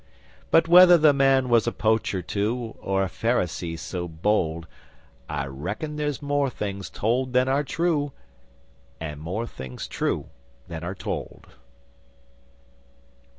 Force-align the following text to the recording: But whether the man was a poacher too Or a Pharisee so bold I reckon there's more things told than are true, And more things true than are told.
But 0.49 0.67
whether 0.67 0.97
the 0.97 1.13
man 1.13 1.47
was 1.47 1.67
a 1.67 1.71
poacher 1.71 2.23
too 2.23 2.75
Or 2.81 3.03
a 3.03 3.07
Pharisee 3.07 3.77
so 3.77 4.07
bold 4.07 4.65
I 5.29 5.45
reckon 5.45 5.95
there's 5.95 6.23
more 6.23 6.49
things 6.49 6.89
told 6.89 7.33
than 7.33 7.47
are 7.47 7.63
true, 7.63 8.11
And 8.99 9.21
more 9.21 9.45
things 9.45 9.87
true 9.87 10.29
than 10.67 10.83
are 10.83 10.95
told. 10.95 11.49